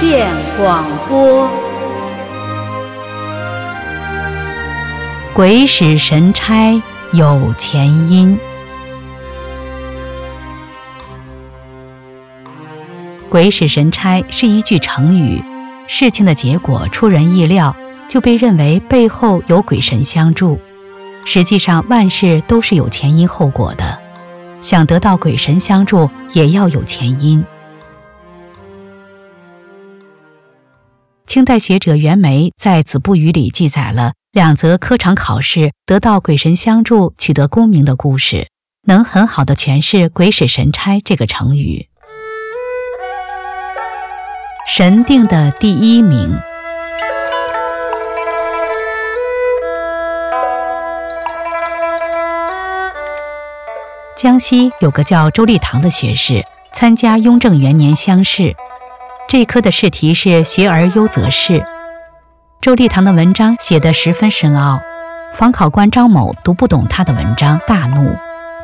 [0.00, 0.26] 见
[0.56, 1.46] 广播。
[5.34, 6.80] 鬼使神差
[7.12, 8.38] 有前因。
[13.28, 15.44] 鬼使神差是一句成语，
[15.86, 17.76] 事情的结果出人意料，
[18.08, 20.58] 就被认为背后有鬼神相助。
[21.26, 23.98] 实际上，万事都是有前因后果的，
[24.62, 27.44] 想得到鬼神相助，也要有前因。
[31.30, 38.48] 清代学者袁枚在《子不语》里记载了两则科场考试得到鬼神相助、取得功名的故事，
[38.88, 41.86] 能很好的诠释“鬼使神差”这个成语。
[44.66, 46.36] 神定的第一名。
[54.16, 58.56] 江西有个叫周立堂的学士，参加雍正元年乡试，
[59.30, 61.64] 这一科的试题是“学而优则仕”。
[62.60, 64.80] 周立堂的文章写得十分深奥，
[65.32, 68.16] 仿考官张某读不懂他的文章，大怒，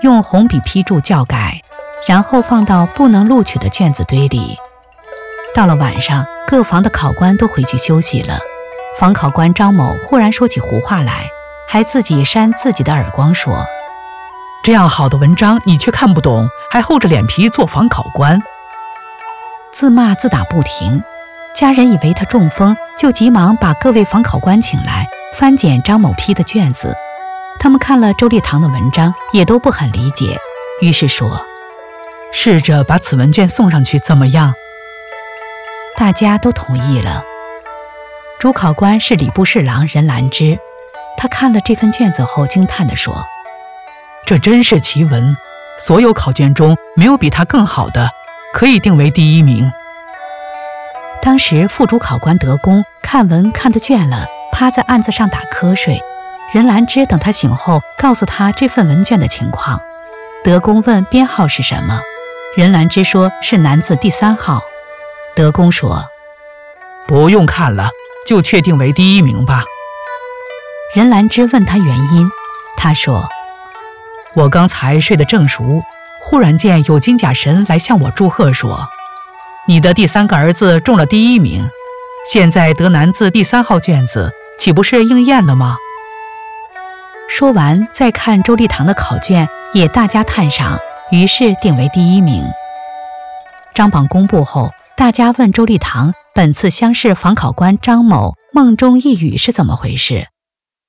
[0.02, 1.62] 用红笔批注教改，
[2.08, 4.58] 然后放到不能录取的卷子堆里。
[5.54, 8.40] 到了晚上，各房的考官都回去休息了，
[8.98, 11.28] 仿考官张某忽然说起胡话来，
[11.68, 13.64] 还自己扇自己的耳光，说。
[14.64, 18.42] 这样好的文章你却看不懂，还厚着脸皮做仿考官，
[19.78, 21.02] 自骂自打不停。
[21.54, 26.96] 家人以为他中风，就急忙把各位防考官请来翻检张某批的卷子。
[27.60, 30.38] 他们看了周立堂的文章，也都不很理解，
[30.80, 31.44] 于是说
[32.32, 34.54] ：“试着把此文卷送上去，怎么样？”
[35.98, 37.22] 大家都同意了。
[38.38, 40.58] 主考官是礼部侍郎任兰芝，
[41.18, 43.26] 他看了这份卷子后，惊叹地说。
[44.24, 45.36] 这真是奇闻，
[45.78, 48.10] 所有考卷中没有比他更好的，
[48.56, 49.70] 可以定为第一名。
[51.20, 56.00] 当时副主考官德公看文看得倦了，趴在案子上打瞌睡。
[56.54, 59.78] 任兰芝等他醒后，告诉他这份文卷的情况。
[60.42, 62.00] 德公问编号是什么，
[62.56, 64.62] 任兰芝说是男字第三号。
[65.34, 66.06] 德公说
[67.06, 67.90] ：“不用看了，
[68.26, 69.64] 就确定为第一名吧。”
[70.96, 72.30] 任兰芝问他原因，
[72.74, 73.28] 他说。
[74.32, 75.82] 我刚才睡得正熟，
[76.28, 78.84] 忽然见有金甲神来向我祝贺，说
[79.64, 81.64] ：“你的第三个儿子中了第一名，
[82.32, 85.76] 现在得男字第三号卷子，岂不是应验了吗？”
[87.30, 90.76] 说完，再看周立堂的考卷，也大加赞赏，
[91.12, 92.42] 于是定为第一名。
[93.72, 100.26] 张榜公布后，大家问周立堂：“本次乡试仿考官张某梦中一语是怎么回事？”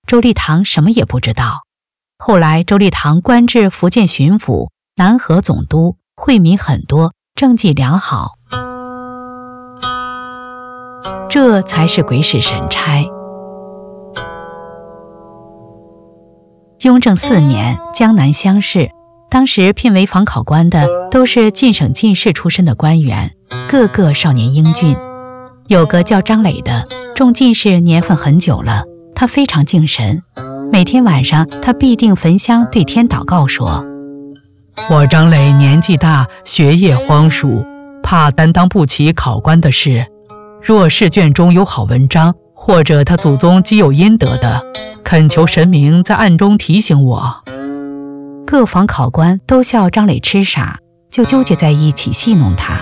[0.07, 1.59] 周立堂什么也不知道。
[2.17, 4.69] 后来，周立堂官至福建巡抚、
[4.99, 8.31] 南河总督，惠民很多，政绩良好。
[11.29, 13.05] 这才是鬼使神差。
[16.81, 18.89] 雍正四年，江南乡试，
[19.29, 23.31] 当时聘为防考官的都是进省进士出身的官员，
[23.69, 24.97] 个个少年英俊。
[25.67, 30.23] 有个叫张磊的，中进士年份很久了，他非常敬神。
[30.71, 33.85] 每天晚上，他必定焚香对天祷告，说
[34.89, 37.65] ：“我张磊年纪大，学业荒疏，
[38.01, 40.05] 怕担当不起考官的事。
[40.61, 44.63] 若试卷中有好文章，或者他祖宗积有阴德的，
[45.03, 47.43] 恳求神明在暗中提醒我。”
[48.47, 50.79] 各房考官都笑张磊痴傻，
[51.11, 52.79] 就纠结在一起戏弄他。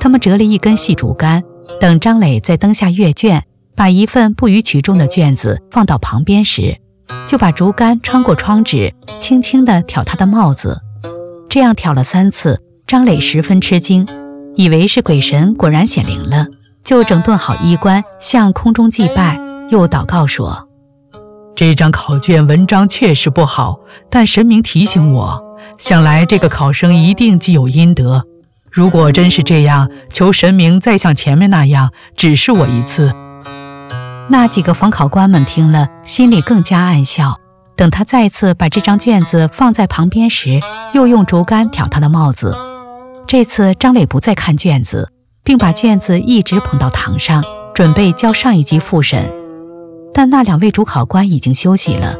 [0.00, 1.42] 他们折了一根细竹竿，
[1.78, 3.42] 等张磊在灯下阅卷，
[3.74, 6.78] 把一份不予取中的卷子放到旁边时。
[7.26, 10.80] 就把竹竿穿过窗纸，轻轻地挑他的帽子。
[11.56, 14.06] 这样挑了三次，张磊十分吃惊，
[14.56, 16.44] 以为是鬼神果然显灵了，
[16.84, 19.40] 就整顿好衣冠，向空中祭拜，
[19.70, 20.68] 又祷告说
[21.56, 23.80] ：“这张考卷文章确实不好，
[24.10, 25.42] 但神明提醒我，
[25.78, 28.22] 想来这个考生一定积有阴德。
[28.70, 33.10] 如果真是这样，求神明再像前面那样指示我一次。”
[34.28, 37.38] 那几个仿考官们听了，心里更加暗笑。
[37.76, 40.60] 等他再次把这张卷子放在旁边时，
[40.94, 42.56] 又用竹竿挑他的帽子。
[43.26, 45.10] 这次张磊不再看卷子，
[45.44, 47.44] 并把卷子一直捧到堂上，
[47.74, 49.30] 准备交上一级复审。
[50.14, 52.16] 但那两位主考官已经休息了，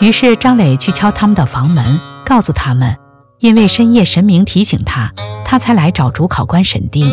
[0.00, 2.96] 于是张磊去敲他们的房门，告诉他们，
[3.38, 5.12] 因为深夜神明提醒他，
[5.44, 7.12] 他才来找主考官审定。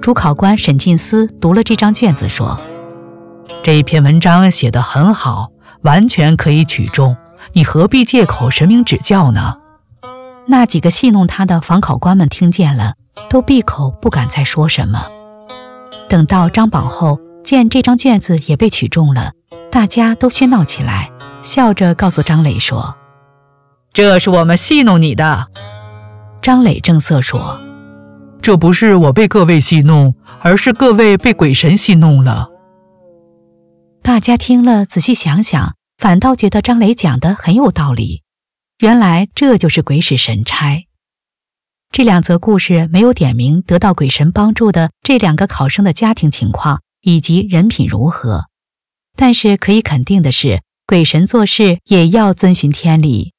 [0.00, 2.58] 主考官沈进思读了这张卷子，说。
[3.62, 5.48] 这一篇文章写得很好，
[5.82, 7.16] 完全可以取中。
[7.52, 9.56] 你何必借口神明指教呢？
[10.46, 12.94] 那几个戏弄他的防考官们听见了，
[13.30, 15.06] 都闭口不敢再说什么。
[16.08, 19.32] 等到张榜后见这张卷子也被取中了，
[19.70, 21.10] 大家都喧闹起来，
[21.42, 22.96] 笑着告诉张磊说
[23.92, 25.46] ：“这是我们戏弄你的。”
[26.42, 27.60] 张磊正色说
[28.42, 32.48] ：“这不是我被各位戏弄，而是各位被鬼神戏弄了。”
[34.08, 38.22] 大家听了，仔细想想，反倒觉得张磊讲的很有道理。
[38.78, 40.86] 原来这就是鬼使神差。
[41.90, 48.46] 这两则故事没有点明得到鬼神帮助的这两个考生的家庭情况以及人品如何，
[49.14, 53.34] 但是可以肯定的是，鬼神做事也要遵循天理。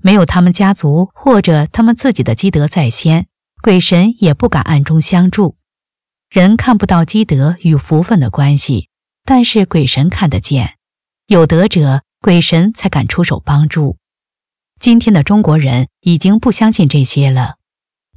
[0.00, 3.26] 没有他们家族或者他们自己的积德在先，
[3.60, 5.56] 鬼神也不敢暗中相助。
[6.30, 8.90] 人看不到积德与福分的关系。
[9.26, 10.76] 但是鬼神看得见，
[11.26, 13.96] 有德者，鬼神才敢出手帮助。
[14.78, 17.54] 今天的中国人已经不相信这些了。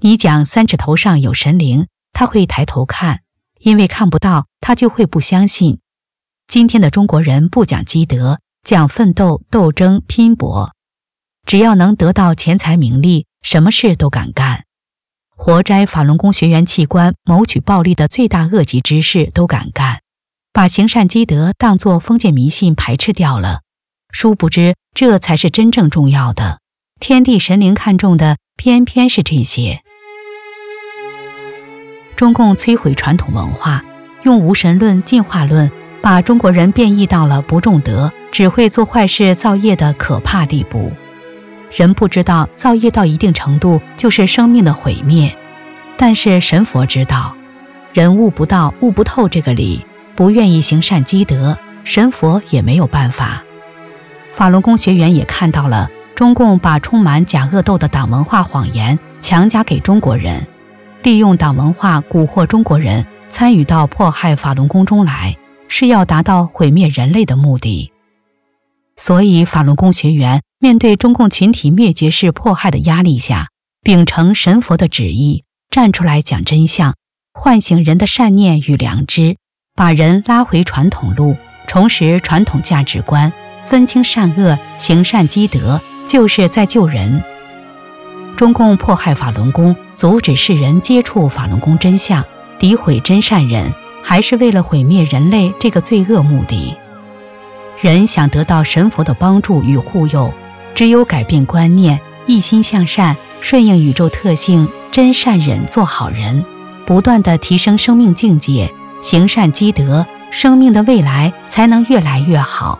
[0.01, 3.21] 你讲三尺头上有神灵，他会抬头看，
[3.61, 5.79] 因为看不到，他就会不相信。
[6.45, 10.73] 今天的中国人不讲积德，讲奋斗、斗争、拼搏，
[11.45, 14.65] 只要能得到钱财名利，什么事都敢干。
[15.29, 20.01] 活摘法轮功学员器官、谋取暴利的罪大恶极之事都敢干。
[20.57, 23.59] 把行善积德当作封建迷信排斥掉了，
[24.11, 26.57] 殊不知这才是真正重要的。
[26.99, 29.81] 天地神灵看重的偏偏是这些。
[32.15, 33.85] 中共摧毁传统文化，
[34.23, 35.71] 用无神论、进化论
[36.01, 40.91] 把中国人变异到了不重德、只会做坏事、造业的可怕地步。
[41.71, 45.31] 人不知道造业到一定程度就是生命的毁灭，
[45.97, 47.35] 但是神佛知道，
[47.93, 49.85] 人悟不到、悟不透这个理。
[50.17, 53.43] 不愿意行善积德，神佛也没有办法。
[54.31, 60.47] 法轮功学员也看到了中共把充满假恶斗的党文化谎言强加给中国人，
[61.03, 65.37] 利用党文化蛊惑中国人参与到迫害法轮功中来，
[65.67, 67.91] 是要达到毁灭人类的目的。
[68.95, 73.49] 所以，法轮功学员面对中共群体灭绝式迫害的压力下，
[73.83, 76.95] 秉承神佛的旨意，站出来讲真相，
[77.35, 79.37] 唤醒人的善念与良知。
[79.77, 81.37] 把人拉回传统路，
[81.67, 83.31] 重拾传统价值观，
[83.63, 87.23] 分清善恶，行善积德，就是在救人。
[88.35, 92.25] 中共迫害法轮功，阻止世人接触法轮功真相，
[92.59, 93.71] 诋毁真善人，
[94.01, 96.73] 还是为了毁灭人类这个罪恶目的。
[97.79, 100.33] 人想得到神佛的帮助与护佑，
[100.73, 106.43] 只有改变观念，一心向善，顺应宇宙特性，真善忍，做好人，
[106.83, 108.67] 不断的提升生命境界。
[109.01, 112.79] 行善积德，生命的未来才能越来越好。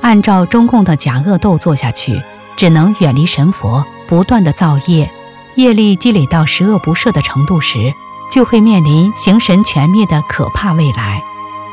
[0.00, 2.22] 按照中共的假恶斗做下去，
[2.56, 5.10] 只能远离神佛，不断的造业，
[5.56, 7.92] 业力积累到十恶不赦的程度时，
[8.30, 11.22] 就会面临形神全灭的可怕未来。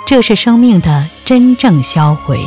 [0.05, 2.45] 这是生命的真正销毁。